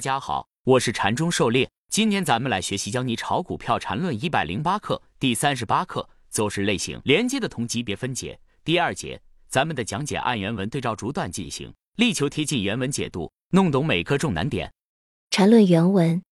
[0.00, 1.68] 大家好，我是禅中狩猎。
[1.90, 8.40] 今天咱们来学习教你炒股票禅论一百零八课第三十八课走势类型连接的同级别分解。
[8.64, 14.72] 第二节，咱们的讲解按原文对照逐段进行，力求贴近原文解读，弄懂每个重难点。
[15.28, 16.22] 禅论原文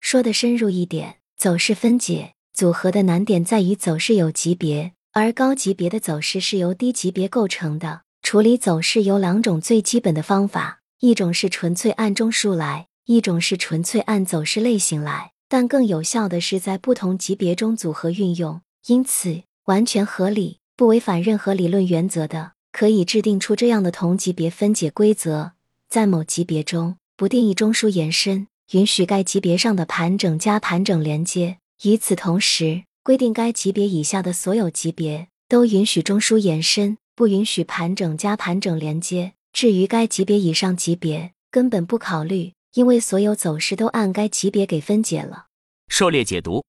[0.00, 8.02] 说的深入一点，走势分解组合的难点在于走势有级别，而高级别的走势是由低级别构成的。
[8.22, 10.76] 处理走势有两种最基本的方法。
[11.00, 18.60] 一种是纯粹按中枢来，一种是纯粹按走势类型来，但更有效的是在不同级别中组合运用。
[18.86, 25.52] 因此，完全合理、不违反任何理论原则的，可以制定出这样的同级别分解规则：
[25.88, 39.32] 在某级别中不定义中枢延伸，允许该级别上的盘整加盘整连接；与此同时，规定该级别以下的所有级别都允许中枢延伸，不允许盘整加盘整连接。
[39.54, 45.46] 至于该级别以上级别，根本不考虑，因为所有走势都按该级别给分解了。
[45.88, 46.64] 狩猎解读，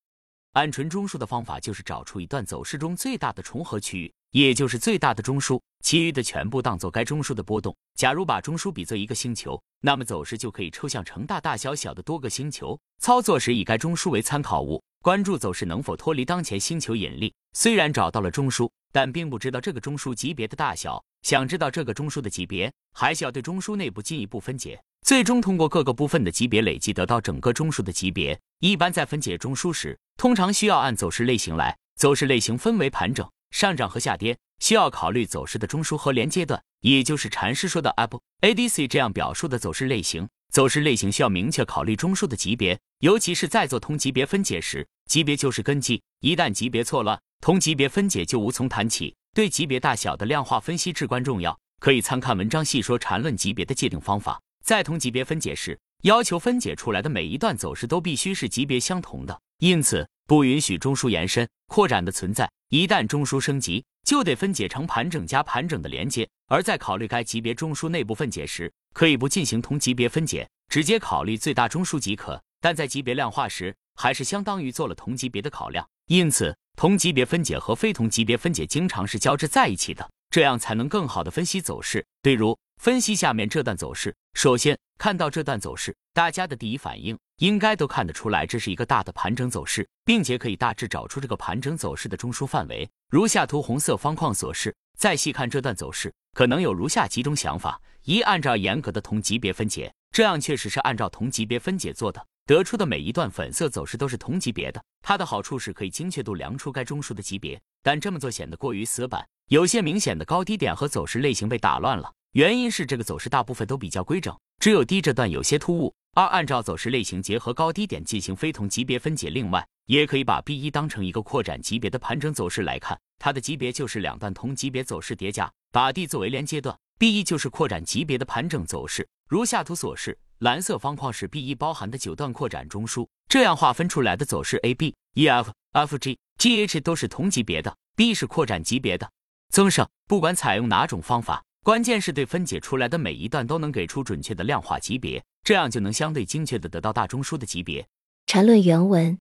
[0.53, 7.77] 按纯中枢的方法就是找出一段走势中最大的重合区域，也就是最大的中枢，其余的全部当做该中枢的波动。
[7.93, 12.75] 假如把中枢比作一个星球，那么走势就可以抽象成大大小小的多个星球。
[12.99, 17.31] 操作时以该中枢为参考物，关注走势能否脱离当前星球引力。
[17.53, 20.99] 虽然找到了中枢，但并不知道这个中枢级别的大小。
[21.21, 28.39] 想知道这个中枢的级别，还需要对中枢内部进一步分解，最终通过各个部分的级别累积得到整个中枢的级别。
[28.59, 31.75] 一般在分解中枢时，通常需要按走势类型来。
[31.95, 40.27] 走势类型分为盘整、上涨和下跌，需要考虑走势的中枢和连接段，也就是禅师说的 AB ADC 这样表述的走势类型。
[40.51, 49.15] 走势类型需要明确考虑中枢的级别，尤其是在做同级别分解时，级别就是根基，一旦级别错乱，同级别分解就无从谈起。
[49.33, 54.39] 对级别大小的量化分析至关重要，可以参看文章细说缠论级别的界定方法。
[54.63, 62.49] 在同级别分解时，要求分解出来的每一段走势都必须是级别相同的，因此不允许中枢延伸、扩展的存在。
[62.69, 66.27] 一旦中枢升级，就得分解成盘整加盘整的连接。
[66.47, 72.41] 而在考虑该级别中枢内部分解时，可以不进行同级别分解，直接考虑最大中枢即可。
[72.61, 75.87] 但在级别量化时，还是相当于做了同级别的考量。
[76.07, 76.55] 因此。
[76.77, 82.05] 同级别分解和非同级别分解经常是交织在一起的，这样才能更好的分析走势。
[82.23, 94.75] 例如，分析下面这段走势，首先看到这段走势，大家的第一反应应该都看得出来，这是一个大的盘整走势，并且可以大致找出这个盘整走势的中枢范围，如下图红色方框所示。
[94.97, 102.21] 再细看这段走势，可能有如下几种想法：一、按照严格的同级别分解，这样确实是按照同级别分解做的。
[102.45, 112.13] 得出的每一段粉色走势都是同级别的，它的好处是可以精确度量出该中枢的级别，但这么做显得过于死板，有些明显的高低点和走势类型被打乱了。
[112.33, 115.91] 原因是这个走势大部分都比较规整，只有低这段有些突兀。
[116.13, 119.31] 二、按照走势类型结合高低点进行非同级别分解。
[119.31, 130.15] 另外，也可以把 B 一当成一个扩展级别的盘整走势来看，它的级别就是两段同级别走势叠加，把 D 作为连接段，B 一就是扩展级别的盘整走势，如下图所示。
[130.41, 139.09] 蓝色方框是 B 一包含的九段扩展中枢，这样划分出来的走势 A、B、E、F、F、G、G、H 都是同级别的，B 是扩展级别的。
[139.49, 147.87] 增胜，不管采用哪种方法，关键是对分解出来的每一段都能给出准确的量化级别，这样就能相对精确的得到大中枢的级别。
[148.25, 149.17] 缠论原文，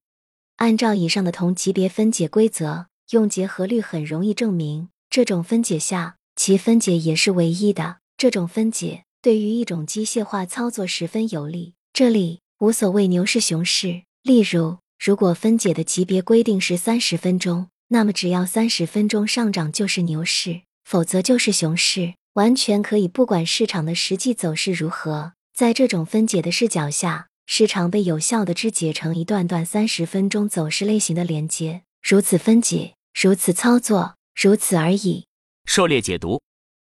[0.57, 7.99] 按照以上的同级别分解规则，用结合律很容易证明，这种分解下其分解也是唯一的。
[8.17, 9.05] 这种分解。
[9.21, 11.75] 对于一种机械化操作十分有利。
[11.93, 14.03] 这里无所谓牛市熊市。
[14.23, 22.15] 例如，如果分解的级别规定是三十分钟，那么只要三十分钟上涨就是牛市，否则就是熊市。
[22.35, 31.83] 完全可以不管市场的实际走势如何，在这种分解的视角下，市场被有效的肢解成一段段三十分钟走势类型的连接。
[32.01, 35.27] 如此分解，如此操作，如此而已。
[35.65, 36.41] 狩猎解读，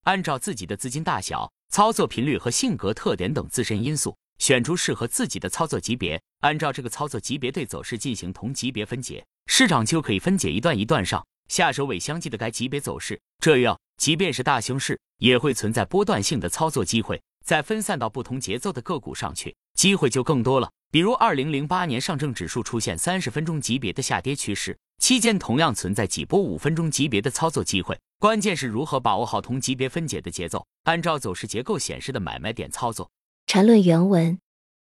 [0.03, 1.51] 按照自己的资金大小。
[1.71, 13.19] 操作频率和性格特点等自身因素，选出适合自己的操作级别，按照这个操作级别对走势进行同级别分解，市场就可以分解一段一段上下首尾相继的该级别走势。
[13.39, 17.21] 这样，即便是大熊市，也会存在波段性的操作机会。
[17.43, 20.71] 再分散到不同节奏的个股上去，机会就更多了。
[20.91, 27.99] 比如，二零零八年上证指数出现三十分钟级别的下跌趋势期间，同样存在几波五分钟级别的操作机会。
[28.19, 33.09] 关键是如何把握好同级别分解的节奏，按照走势结构显示的买卖点操作。
[33.47, 34.39] 缠论原文，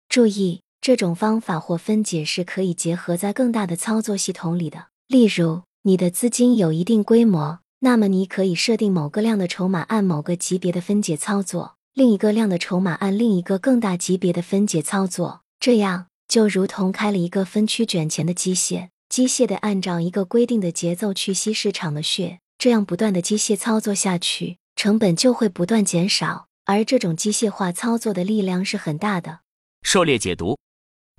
[0.10, 4.88] 注意，这种方法或分解是可以结合在更大的操作系统里的。
[5.08, 11.76] 例如，你的资金有一定规模，那么你可以设定某个量的筹码按某个级别的分解操作。
[11.94, 29.42] 另一个量的筹码按另一个更大级别的分解操作，这样就如同开了一个分区卷钱的机械，机械的按照一个规定的节奏去吸市场的血，这样不断的机械操作下去，成本就会不断减少，而这种机械化操作的力量是很大的。
[29.84, 30.58] 狩猎解读：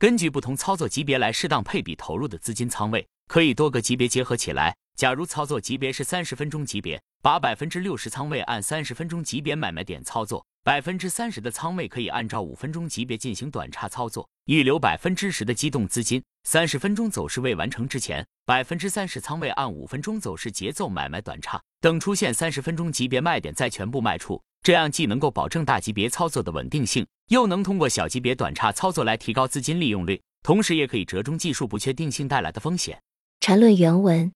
[0.02, 4.74] 根据不同操作级别来适当配比投入的资金仓位，可以多个级别结合起来。
[4.96, 16.20] 假如操作级别是三十分钟级别，把百分之六十仓位按三十分钟级别买卖点操作，百分之三十的仓位可以按照五分钟级别进行短差操作，预留百分之十的机动资金。
[16.42, 24.40] 三十分钟走势未完成之前，百分之三十仓位按五分钟走势节奏买卖短差，等出现三十分钟级别卖点再全部卖出。
[24.62, 33.02] 这样既能够保证大级别操作的稳定性，又能通过小级别短差操作来提高资金利用率，同时也可以折中技术不确定性带来的风险。
[33.40, 34.32] 缠论原文。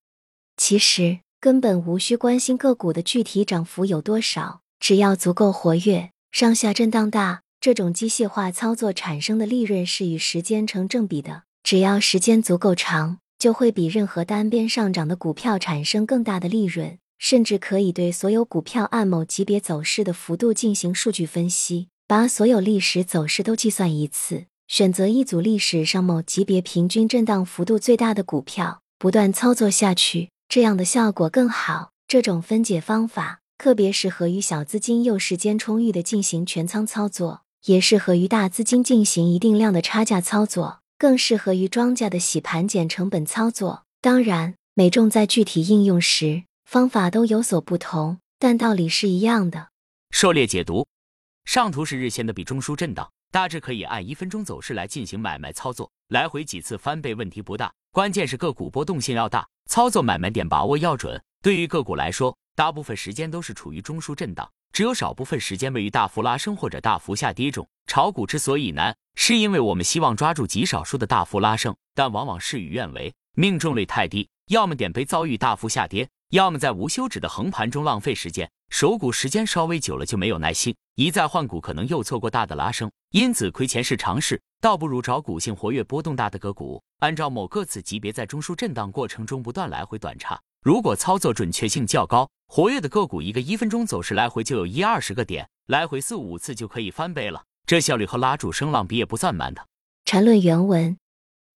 [0.57, 11.45] 其实根本无需关心个股的具体涨幅有多少，只要足够活跃，上下震荡大，这种机械化操作产生的利润是与时间成正比的。
[11.63, 30.31] 只要时间足够长，就会比任何单边上涨的股票产生更大的利润，甚至可以对所有股票按某级别走势的幅度进行数据分析，把所有历史走势都计算一次，选择一组历史上某级别平均震荡幅度最大的股票，不断操作下去。
[30.49, 31.91] 这样的效果更好。
[32.09, 43.83] 这种分解方法特别适合于小资金又时间充裕的进行全仓操作，也适合于大资金进行一定量的差价操作，更适合于庄家的洗盘减成本操作。
[44.01, 49.69] 当然，每种在具体应用时方法都有所不同，但道理是一样的。
[50.11, 50.85] 狩猎解读：
[51.45, 59.47] 上图是日线的比中枢震荡，大致可以按一分钟走势来进行买卖操作，来回几次翻倍问题不大，关键是个股波动性要大。
[59.71, 61.23] 操作买卖点把握要准。
[61.41, 67.65] 对于个股来说，大部分时间都是处于中枢震荡，只有少部分时间位于大幅拉升或者大幅下跌中。
[67.87, 78.51] 炒股之所以难，是因为我们希望抓住极少数的大幅拉升，但往往事与愿违，命中率太低，要么点被遭遇大幅下跌，要么在无休止的横盘中浪费时间。
[78.69, 84.41] 守股时间稍微久了就没有耐心，一再换股可能又错过大的拉升，因此亏钱是常事。
[84.61, 90.41] 倒不如找股性活跃、波动大的个股，按照某个子级别在中枢震荡过程中不断来回短差。
[90.63, 97.45] 如果操作准确性较高、活跃的个股，一个一分钟走势来回就有一二十个点，来回四五次就可以翻倍了。
[97.67, 99.69] 这效率和拉住声浪比也不算慢的。
[100.05, 100.99] 缠论原文，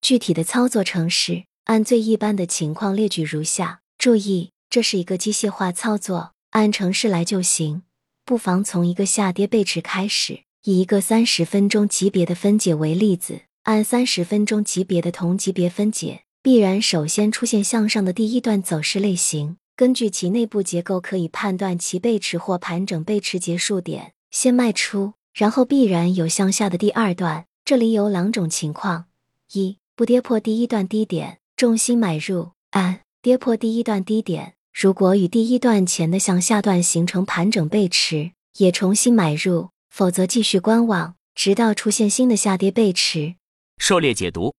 [0.01, 3.81] 具体的操作程式按最一般的情况列举如下。
[3.99, 7.83] 注意，这是一个机械化操作，按程式来就行。
[8.25, 10.45] 不妨从一个下跌背驰开始。
[10.65, 19.57] 以一个三十分钟级别的分解为例子，按三十分钟级别的同级别分解，必然首先出现向上的第一段走势类型。
[19.75, 27.47] 根据其内部结构，可以判断其背驰或盘整背驰结束点，先卖出，然后必然有向下的第二段。
[27.65, 29.07] 这里有两种情况：
[29.53, 39.71] 一不跌破第一段低点，重心买入；二跌破第一段低点，如果与第一段前的向下段形成盘整背驰，也重新买入。
[39.91, 43.35] 否则继续观望，直到出现新的下跌背驰。
[43.79, 44.55] 狩猎解读：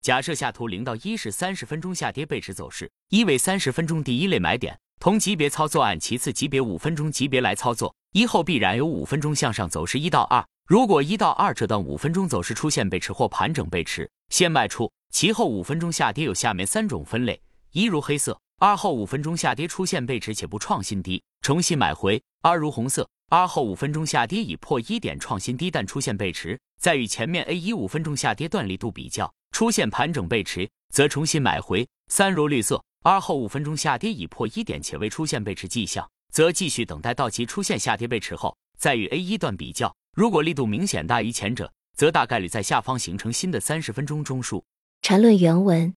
[0.00, 10.42] 假设下图零到一是三十分钟下跌背驰走势，一为三十分钟第一类买点，同级别操作按其次级别五分钟级别来操作，一后必然有五分钟向上走势一到二。
[10.66, 17.38] 如果一到二这段五分钟走势出现背驰或盘整背驰，先卖出；其后五分钟下跌有下面三种分类：
[17.72, 23.08] 一如黑色，二后五分钟下跌出现背驰且不创新低，重新买回；二如红色。
[23.30, 31.88] 二后五分钟下跌已破一点创新低，但出现背驰，在与前面 A 一五分钟下跌段力度比较，出现盘整背驰，则重新买回。
[32.08, 44.62] 三如绿色，二后五分钟下跌已破一点且未出现背驰迹象，则继续等待到其出现下跌背驰后，再与 A 一段比较，如果力度明显大于前者，则大概率在下方形成新的三十分钟中枢。
[45.00, 45.94] 缠论原文，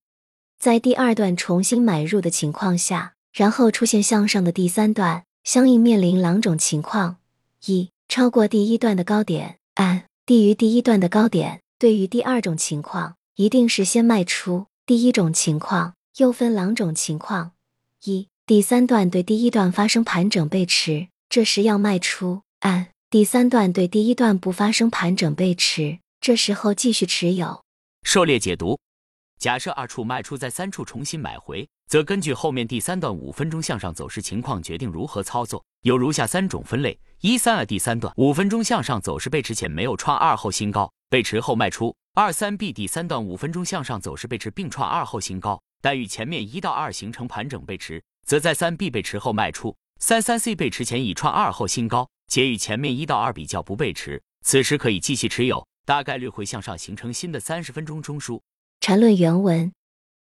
[0.64, 7.18] 在第二段重新买入的情况下，然后出现向上的第三段，相应面临两种情况。
[7.66, 11.60] 一超过第一段的高点，按低于第一段的高点。
[11.78, 14.64] 对于第二种情况，一定是先卖出。
[14.86, 17.50] 第一种情况又分两种情况：
[18.04, 27.60] 一第三段对第一段发生盘整背驰，这时要卖出；按第三段对第一段不发生盘整背驰，这时候继续持有。
[28.02, 28.78] 狩猎解读：
[29.44, 35.62] 假设二处卖出，在三处重新买回，则根据后面第三段五分钟向上走势情况决定如何操作。
[35.82, 36.98] 有如下三种分类。
[37.20, 41.94] 一三二第三段五分钟向上走势背驰前没有创二后新高，背驰后卖出。
[42.14, 49.76] 二三 B 第三段五分钟向上走势背驰并创二后新高，但与前面一到二形成盘整背驰，则在三 B 背驰后卖出。
[50.00, 58.40] 三三 C 背驰前已创二后新高，且与前面一到二比较不背驰，此时可以继续持有，大概率会向上形成新的三十分钟中枢。
[58.86, 59.72] 缠论原文，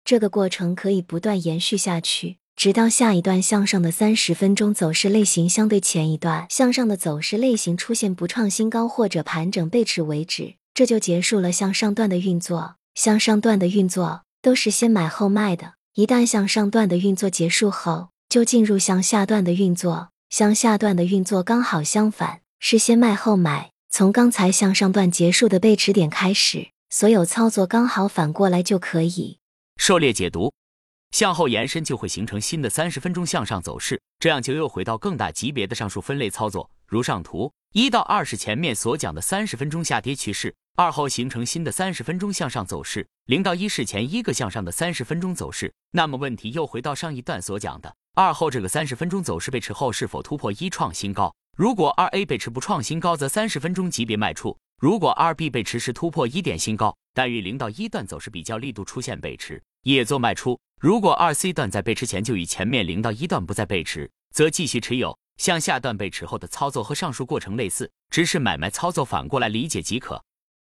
[0.02, 12.76] 这个过程可以不断延续下去，直到下一段向上的三十分钟走势类型相对前一段向上的走势类型出现不创新高或者盘整背驰为止，这就结束了向上段的运作。
[12.94, 20.08] 向上段的运作都是先买后卖的，一旦向上段的运作结束后，就进入向下段的运作。
[20.30, 23.72] 向下段的运作刚好相反，是先卖后买。
[23.90, 26.68] 从刚才向上段结束的背驰点开始。
[26.98, 29.38] 所有操作刚好反过来就可以。
[29.76, 30.54] 狩猎解读，
[31.10, 36.70] 向后延伸就会形成新的三十分钟向上走势，这样就又回到更大级别的上述分类操作。
[36.86, 43.06] 如上图一到二是前面所讲的三十分钟下跌趋势，二后形成新的三十分钟向上走势。
[43.26, 45.70] 零到一是前一个向上的三十分钟走势。
[45.90, 51.34] 那么问题又回到上一段所讲的，二后这个三十分钟走势背驰后是否突破一创新高？
[51.58, 54.56] 如果二 A 背驰不创新高，则三十分钟级别卖出。
[54.78, 60.60] 如果二 B 被持时突破一点新高，但与零到一段走势比较力度出现背驰，也做卖出。
[60.78, 65.18] 如果二 C 段在背驰前就与前面零到一段不再背驰，则继续持有。
[65.38, 70.22] 向下段背驰后的操作和上述过程类似，只是买卖操作反过来理解即可。